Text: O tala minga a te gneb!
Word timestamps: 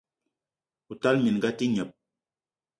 O 0.91 0.93
tala 1.01 1.19
minga 1.23 1.47
a 1.51 1.55
te 1.57 1.65
gneb! 1.69 1.89